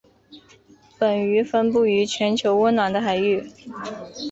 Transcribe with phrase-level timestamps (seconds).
[0.97, 3.45] 本鱼分布于全球温暖的海域。